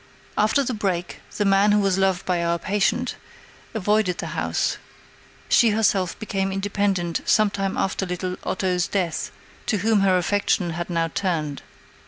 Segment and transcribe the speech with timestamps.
[0.35, 3.17] After the break, the man who was loved by our patient
[3.75, 4.79] avoided the house:
[5.47, 9.29] she herself became independent some time after little Otto's death,
[9.67, 11.61] to whom her affection had now turned.